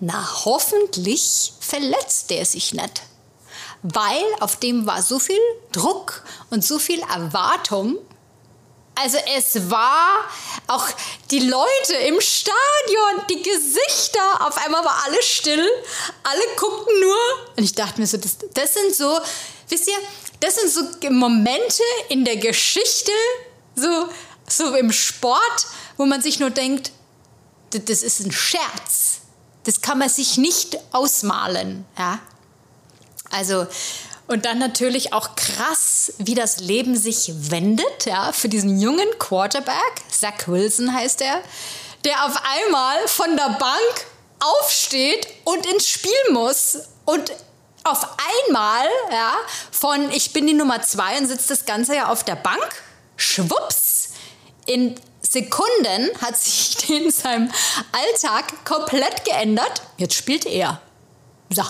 [0.00, 3.00] na hoffentlich verletzt der sich nicht.
[3.82, 5.40] Weil auf dem war so viel
[5.72, 7.96] Druck und so viel Erwartung,
[9.00, 10.24] also es war
[10.66, 10.86] auch
[11.30, 15.66] die Leute im Stadion, die Gesichter, auf einmal war alles still,
[16.24, 17.16] alle guckten nur
[17.56, 19.20] und ich dachte mir so, das, das sind so,
[19.68, 19.96] wisst ihr,
[20.40, 23.12] das sind so Momente in der Geschichte,
[23.76, 24.08] so,
[24.48, 26.92] so im Sport, wo man sich nur denkt,
[27.70, 29.20] das ist ein Scherz.
[29.64, 32.20] Das kann man sich nicht ausmalen, ja.
[33.30, 33.66] Also
[34.28, 40.02] und dann natürlich auch krass, wie das Leben sich wendet, ja, für diesen jungen Quarterback,
[40.10, 41.42] Zach Wilson heißt er,
[42.04, 44.06] der auf einmal von der Bank
[44.38, 47.32] aufsteht und ins Spiel muss und
[47.84, 48.06] auf
[48.46, 49.34] einmal, ja,
[49.72, 52.68] von ich bin die Nummer zwei und sitzt das Ganze ja auf der Bank,
[53.16, 54.10] schwupps,
[54.66, 57.50] in Sekunden hat sich in seinem
[57.92, 59.82] Alltag komplett geändert.
[59.96, 60.80] Jetzt spielt er.
[61.50, 61.62] So.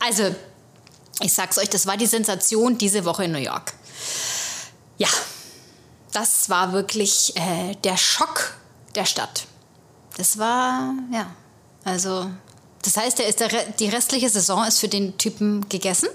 [0.00, 0.34] Also,
[1.20, 3.72] ich sag's euch, das war die Sensation diese Woche in New York.
[4.98, 5.08] Ja,
[6.12, 8.54] das war wirklich äh, der Schock
[8.94, 9.46] der Stadt.
[10.16, 11.26] Das war, ja,
[11.84, 12.30] also,
[12.82, 16.08] das heißt, der ist der, die restliche Saison ist für den Typen gegessen.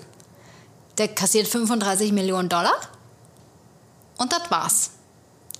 [0.97, 2.75] Der kassiert 35 Millionen Dollar.
[4.17, 4.91] Und das war's.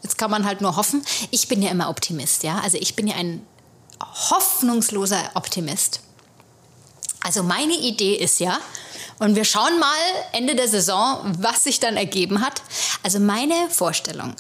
[0.02, 1.04] Jetzt kann man halt nur hoffen.
[1.32, 2.60] Ich bin ja immer Optimist, ja.
[2.60, 3.46] Also ich bin ja ein
[4.00, 6.02] hoffnungsloser Optimist.
[7.26, 8.60] Also meine Idee ist ja,
[9.18, 9.98] und wir schauen mal
[10.32, 12.62] Ende der Saison, was sich dann ergeben hat.
[13.02, 14.36] Also meine Vorstellung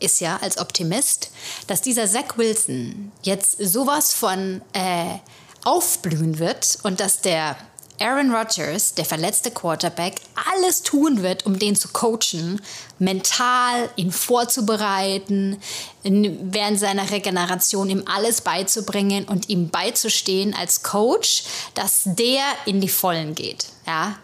[0.00, 1.30] ist ja als Optimist,
[1.68, 5.18] dass dieser Zach Wilson jetzt sowas von äh,
[5.64, 7.56] aufblühen wird und dass der
[8.00, 10.20] Aaron Rodgers, der verletzte Quarterback,
[10.52, 12.60] alles tun wird, um den zu coachen,
[12.98, 15.60] mental ihn vorzubereiten,
[16.02, 22.88] während seiner Regeneration ihm alles beizubringen und ihm beizustehen als Coach, dass der in die
[22.88, 23.66] Vollen geht.
[23.86, 24.18] Ja,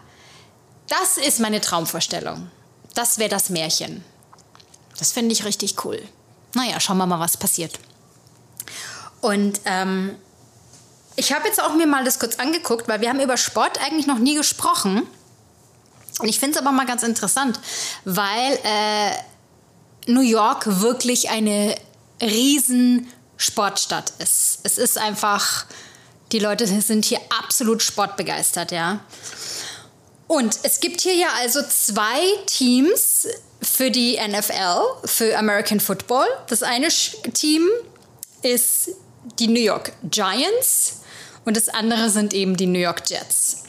[0.87, 2.51] das ist meine Traumvorstellung.
[2.93, 4.03] Das wäre das Märchen.
[4.99, 6.01] Das finde ich richtig cool.
[6.53, 7.79] Naja, schauen wir mal, was passiert.
[9.21, 10.17] Und ähm,
[11.15, 14.07] ich habe jetzt auch mir mal das kurz angeguckt, weil wir haben über Sport eigentlich
[14.07, 15.07] noch nie gesprochen.
[16.19, 17.59] Und ich finde es aber mal ganz interessant,
[18.05, 19.11] weil äh,
[20.11, 21.75] New York wirklich eine
[22.21, 24.59] riesen Sportstadt ist.
[24.63, 25.65] Es ist einfach,
[26.31, 28.99] die Leute sind hier absolut sportbegeistert, ja.
[30.27, 33.27] Und es gibt hier ja also zwei Teams
[33.61, 36.25] für die NFL, für American Football.
[36.47, 36.87] Das eine
[37.33, 37.67] Team
[38.41, 38.91] ist
[39.39, 41.01] die New York Giants
[41.45, 43.63] und das andere sind eben die New York Jets.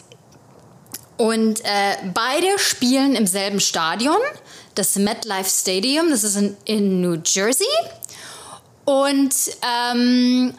[1.17, 4.19] Und äh, beide spielen im selben Stadion,
[4.75, 6.11] das MetLife Stadium.
[6.11, 7.67] Das ist in, in New Jersey.
[8.85, 10.55] Und ähm,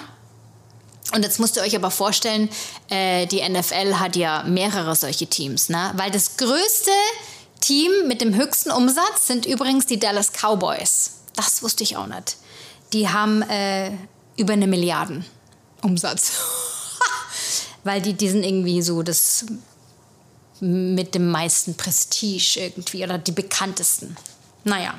[1.13, 2.50] Und jetzt müsst ihr euch aber vorstellen,
[2.89, 5.91] äh, die NFL hat ja mehrere solche Teams, ne?
[5.96, 6.91] Weil das größte
[7.60, 11.12] Team mit dem höchsten Umsatz sind übrigens die Dallas Cowboys.
[11.36, 12.38] Das wusste ich auch nicht.
[12.94, 13.91] Die haben äh,
[14.38, 15.26] über eine Milliarden
[15.82, 16.32] Umsatz.
[17.84, 19.46] Weil die, die sind irgendwie so das
[20.60, 24.15] mit dem meisten Prestige irgendwie oder die bekanntesten.
[24.63, 24.96] Naja.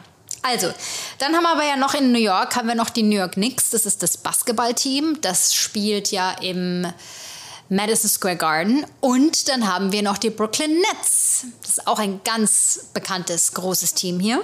[0.49, 0.73] Also,
[1.19, 3.33] dann haben wir aber ja noch in New York, haben wir noch die New York
[3.33, 6.87] Knicks, das ist das Basketballteam, das spielt ja im
[7.69, 8.87] Madison Square Garden.
[9.01, 13.95] Und dann haben wir noch die Brooklyn Nets, das ist auch ein ganz bekanntes, großes
[13.95, 14.41] Team hier.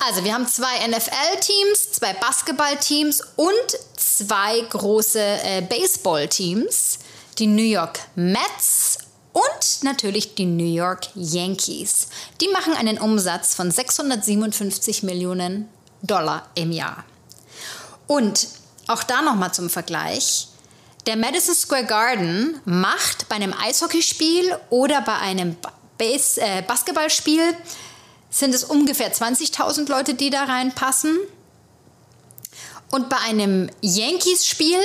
[0.00, 6.98] Also wir haben zwei NFL-Teams, zwei Basketball-Teams und zwei große äh, Baseball-Teams,
[7.38, 8.98] die New York Mets
[9.38, 12.08] und natürlich die New York Yankees.
[12.40, 15.68] Die machen einen Umsatz von 657 Millionen
[16.02, 17.04] Dollar im Jahr.
[18.08, 18.48] Und
[18.88, 20.48] auch da nochmal zum Vergleich.
[21.06, 25.56] Der Madison Square Garden macht bei einem Eishockeyspiel oder bei einem
[25.98, 27.56] Base, äh, Basketballspiel
[28.30, 31.16] sind es ungefähr 20.000 Leute, die da reinpassen.
[32.90, 34.80] Und bei einem Yankees-Spiel,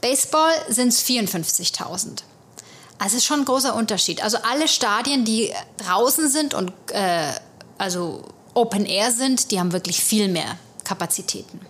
[0.00, 2.22] Baseball, sind es 54.000.
[2.98, 4.22] Also es ist schon ein großer Unterschied.
[4.22, 7.32] Also alle Stadien, die draußen sind und äh,
[7.78, 8.22] also
[8.54, 11.60] Open Air sind, die haben wirklich viel mehr Kapazitäten.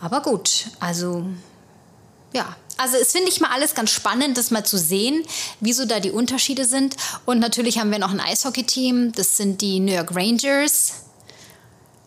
[0.00, 1.24] Aber gut, also
[2.32, 5.24] ja, also es finde ich mal alles ganz spannend, das mal zu sehen,
[5.60, 6.96] wieso da die Unterschiede sind.
[7.24, 11.05] Und natürlich haben wir noch ein Eishockey-Team, das sind die New York Rangers.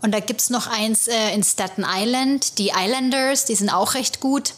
[0.01, 3.95] Und da gibt es noch eins äh, in Staten Island, die Islanders, die sind auch
[3.95, 4.53] recht gut.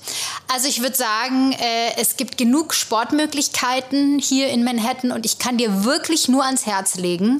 [0.54, 5.58] Also ich würde sagen, äh, es gibt genug Sportmöglichkeiten hier in Manhattan und ich kann
[5.58, 7.40] dir wirklich nur ans Herz legen,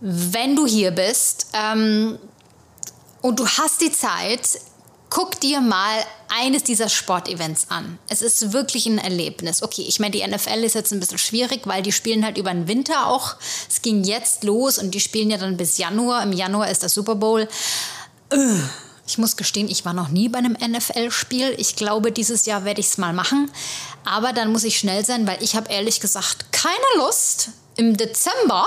[0.00, 2.18] wenn du hier bist ähm,
[3.22, 4.60] und du hast die Zeit,
[5.14, 8.00] guck dir mal eines dieser Sportevents an.
[8.08, 9.62] Es ist wirklich ein Erlebnis.
[9.62, 12.50] Okay, ich meine, die NFL ist jetzt ein bisschen schwierig, weil die spielen halt über
[12.50, 13.36] den Winter auch.
[13.70, 16.24] Es ging jetzt los und die spielen ja dann bis Januar.
[16.24, 17.48] Im Januar ist das Super Bowl.
[19.06, 21.54] Ich muss gestehen, ich war noch nie bei einem NFL-Spiel.
[21.58, 23.52] Ich glaube, dieses Jahr werde ich es mal machen.
[24.04, 28.66] Aber dann muss ich schnell sein, weil ich habe ehrlich gesagt keine Lust, im Dezember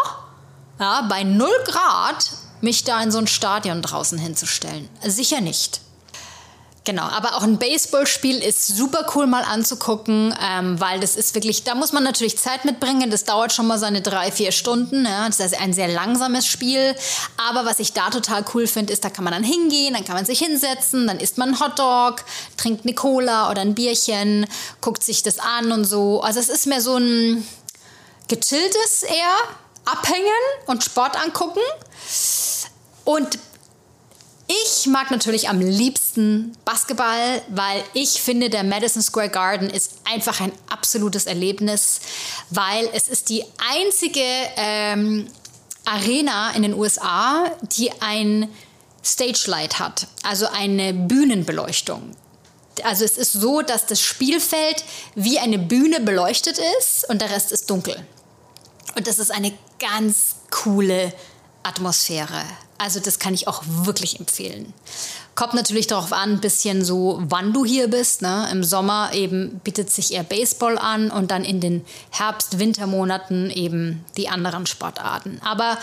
[0.80, 2.32] ja, bei 0 Grad
[2.62, 4.88] mich da in so ein Stadion draußen hinzustellen.
[5.04, 5.82] Sicher nicht.
[6.88, 11.66] Genau, aber auch ein Baseballspiel ist super cool mal anzugucken, ähm, weil das ist wirklich,
[11.66, 13.12] da muss man natürlich Zeit mitbringen.
[13.12, 15.04] Das dauert schon mal seine drei, vier Stunden.
[15.04, 15.28] Ja.
[15.28, 16.96] Das ist ein sehr langsames Spiel.
[17.50, 20.16] Aber was ich da total cool finde, ist, da kann man dann hingehen, dann kann
[20.16, 22.24] man sich hinsetzen, dann isst man einen Hotdog,
[22.56, 24.46] trinkt eine Cola oder ein Bierchen,
[24.80, 26.22] guckt sich das an und so.
[26.22, 27.46] Also es ist mehr so ein
[28.30, 29.36] gechilltes eher,
[29.84, 30.24] abhängen
[30.68, 31.60] und Sport angucken.
[33.04, 33.40] Und
[34.48, 40.40] ich mag natürlich am liebsten Basketball, weil ich finde, der Madison Square Garden ist einfach
[40.40, 42.00] ein absolutes Erlebnis,
[42.50, 43.44] weil es ist die
[43.76, 44.24] einzige
[44.56, 45.28] ähm,
[45.84, 48.48] Arena in den USA, die ein
[49.04, 52.16] Stage Light hat, also eine Bühnenbeleuchtung.
[52.84, 54.84] Also es ist so, dass das Spielfeld
[55.16, 57.96] wie eine Bühne beleuchtet ist und der Rest ist dunkel.
[58.96, 61.14] Und das ist eine ganz coole
[61.64, 62.44] Atmosphäre.
[62.78, 64.74] Also das kann ich auch wirklich empfehlen.
[65.36, 68.22] Kommt natürlich darauf an, ein bisschen so, wann du hier bist.
[68.22, 68.48] Ne?
[68.52, 74.30] Im Sommer eben bietet sich eher Baseball an und dann in den Herbst-Wintermonaten eben die
[74.30, 75.40] anderen Sportarten.
[75.44, 75.78] Aber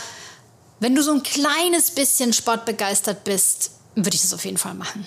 [0.80, 5.06] wenn du so ein kleines bisschen sportbegeistert bist, würde ich das auf jeden Fall machen.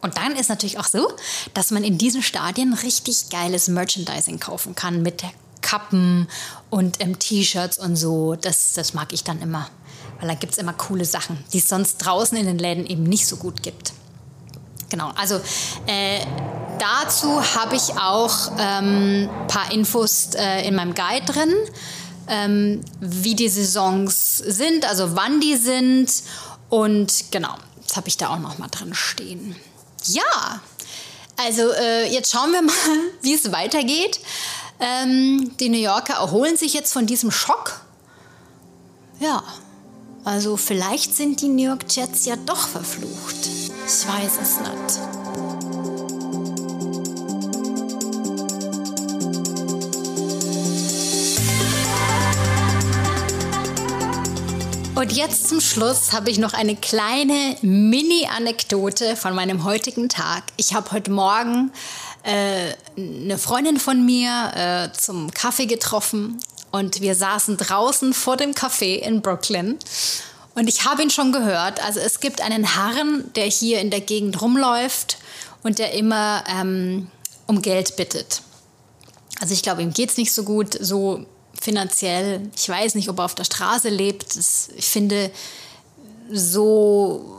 [0.00, 1.12] Und dann ist natürlich auch so,
[1.54, 5.22] dass man in diesen Stadien richtig geiles Merchandising kaufen kann mit
[5.60, 6.28] Kappen
[6.70, 8.34] und ähm, T-Shirts und so.
[8.34, 9.70] Das, das mag ich dann immer
[10.22, 13.02] weil da gibt es immer coole Sachen, die es sonst draußen in den Läden eben
[13.02, 13.92] nicht so gut gibt.
[14.88, 15.40] Genau, also
[15.86, 16.20] äh,
[16.78, 21.52] dazu habe ich auch ein ähm, paar Infos äh, in meinem Guide drin,
[22.28, 26.12] ähm, wie die Saisons sind, also wann die sind
[26.68, 29.56] und genau, das habe ich da auch noch mal drin stehen.
[30.04, 30.60] Ja,
[31.36, 32.72] also äh, jetzt schauen wir mal,
[33.22, 34.20] wie es weitergeht.
[34.78, 37.80] Ähm, die New Yorker erholen sich jetzt von diesem Schock.
[39.18, 39.42] Ja,
[40.24, 43.48] also vielleicht sind die New York Jets ja doch verflucht.
[43.86, 45.22] Ich weiß es nicht.
[54.94, 60.44] Und jetzt zum Schluss habe ich noch eine kleine Mini-Anekdote von meinem heutigen Tag.
[60.56, 61.72] Ich habe heute Morgen
[62.22, 66.38] äh, eine Freundin von mir äh, zum Kaffee getroffen
[66.72, 69.78] und wir saßen draußen vor dem Café in Brooklyn.
[70.54, 71.82] Und ich habe ihn schon gehört.
[71.84, 75.18] Also es gibt einen Herrn, der hier in der Gegend rumläuft
[75.62, 77.10] und der immer ähm,
[77.46, 78.42] um Geld bittet.
[79.40, 81.24] Also ich glaube, ihm geht es nicht so gut, so
[81.60, 82.50] finanziell.
[82.56, 84.36] Ich weiß nicht, ob er auf der Straße lebt.
[84.36, 85.30] Das, ich finde,
[86.30, 87.38] so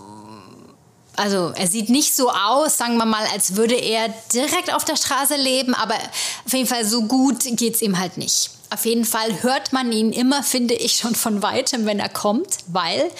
[1.16, 4.96] also er sieht nicht so aus, sagen wir mal, als würde er direkt auf der
[4.96, 5.94] Straße leben, aber
[6.46, 8.50] auf jeden Fall so gut geht es ihm halt nicht.
[8.74, 12.58] Auf jeden Fall hört man ihn immer, finde ich, schon von weitem, wenn er kommt,
[12.66, 13.12] weil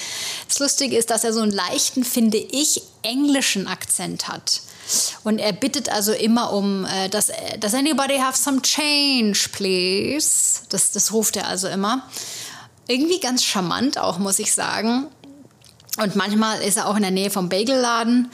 [0.48, 4.62] das Lustige ist, dass er so einen leichten, finde ich, englischen Akzent hat.
[5.24, 10.62] Und er bittet also immer um, äh, dass, does anybody have some change, please?
[10.70, 12.10] Das, das ruft er also immer.
[12.88, 15.06] Irgendwie ganz charmant auch, muss ich sagen.
[15.98, 18.32] Und manchmal ist er auch in der Nähe vom Bagelladen.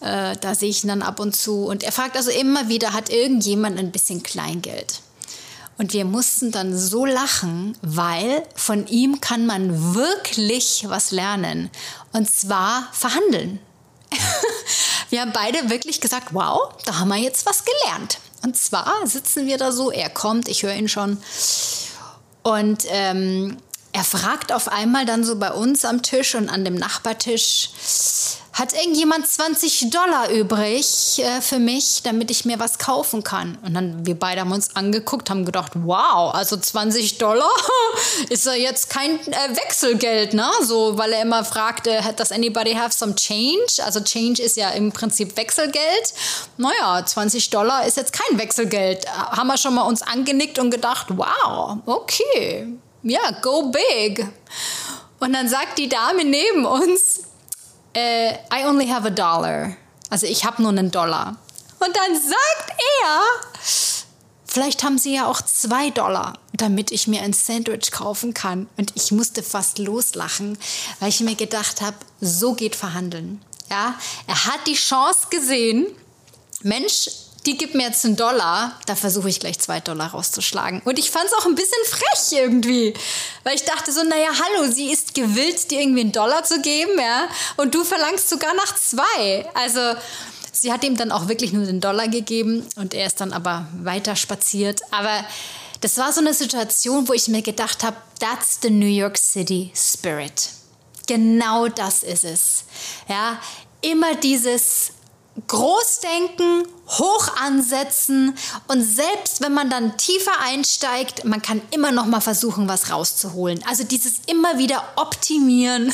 [0.00, 1.64] Äh, da sehe ich ihn dann ab und zu.
[1.64, 5.00] Und er fragt also immer wieder, hat irgendjemand ein bisschen Kleingeld?
[5.78, 11.70] Und wir mussten dann so lachen, weil von ihm kann man wirklich was lernen.
[12.12, 13.60] Und zwar verhandeln.
[15.10, 18.18] wir haben beide wirklich gesagt, wow, da haben wir jetzt was gelernt.
[18.42, 21.18] Und zwar sitzen wir da so, er kommt, ich höre ihn schon.
[22.42, 23.58] Und ähm,
[23.92, 27.70] er fragt auf einmal dann so bei uns am Tisch und an dem Nachbartisch,
[28.58, 33.56] hat irgendjemand 20 Dollar übrig äh, für mich, damit ich mir was kaufen kann?
[33.64, 37.48] Und dann wir beide haben uns angeguckt, haben gedacht, wow, also 20 Dollar
[38.30, 40.50] ist ja jetzt kein äh, Wechselgeld, ne?
[40.62, 43.82] So, weil er immer fragte, does anybody have some change?
[43.84, 46.12] Also Change ist ja im Prinzip Wechselgeld.
[46.56, 49.06] Naja, 20 Dollar ist jetzt kein Wechselgeld.
[49.08, 52.66] Haben wir schon mal uns angenickt und gedacht, wow, okay,
[53.04, 54.26] ja, yeah, go big.
[55.20, 57.27] Und dann sagt die Dame neben uns,
[57.98, 59.76] äh, I only have a dollar.
[60.10, 61.36] Also ich habe nur einen Dollar.
[61.80, 62.72] Und dann sagt
[63.04, 63.20] er,
[64.46, 68.68] vielleicht haben sie ja auch zwei Dollar, damit ich mir ein Sandwich kaufen kann.
[68.76, 70.58] Und ich musste fast loslachen,
[71.00, 73.42] weil ich mir gedacht habe, so geht Verhandeln.
[73.70, 73.94] Ja,
[74.26, 75.86] er hat die Chance gesehen,
[76.62, 77.10] Mensch,
[77.46, 80.82] die gibt mir jetzt einen Dollar, da versuche ich gleich zwei Dollar rauszuschlagen.
[80.84, 82.94] Und ich fand es auch ein bisschen frech irgendwie,
[83.44, 86.98] weil ich dachte so, naja, hallo, sie ist gewillt, dir irgendwie einen Dollar zu geben,
[86.98, 89.48] ja, und du verlangst sogar nach zwei.
[89.54, 89.80] Also
[90.52, 93.68] sie hat ihm dann auch wirklich nur den Dollar gegeben und er ist dann aber
[93.82, 94.80] weiter spaziert.
[94.90, 95.24] Aber
[95.80, 99.70] das war so eine Situation, wo ich mir gedacht habe, that's the New York City
[99.74, 100.50] Spirit.
[101.06, 102.64] Genau das ist es.
[103.08, 103.40] Ja,
[103.80, 104.92] immer dieses
[105.46, 108.36] Großdenken, hoch ansetzen
[108.66, 113.62] und selbst wenn man dann tiefer einsteigt, man kann immer noch mal versuchen, was rauszuholen.
[113.68, 115.92] Also dieses immer wieder optimieren,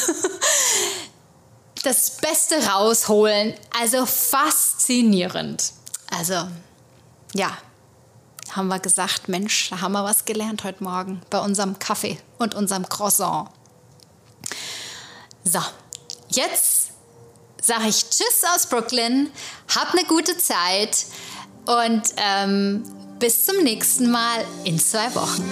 [1.82, 3.54] das Beste rausholen.
[3.78, 5.72] Also faszinierend.
[6.10, 6.48] Also
[7.34, 7.58] ja,
[8.52, 12.54] haben wir gesagt, Mensch, da haben wir was gelernt heute Morgen bei unserem Kaffee und
[12.54, 13.50] unserem Croissant.
[15.44, 15.60] So,
[16.28, 16.83] jetzt
[17.64, 19.30] sage ich Tschüss aus Brooklyn,
[19.74, 21.06] hab eine gute Zeit
[21.66, 22.82] und ähm,
[23.18, 25.42] bis zum nächsten Mal in zwei Wochen.